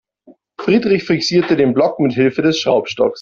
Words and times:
Friedrich 0.59 1.03
fixierte 1.03 1.55
den 1.55 1.75
Block 1.75 1.99
mithilfe 1.99 2.41
des 2.41 2.57
Schraubstocks. 2.59 3.03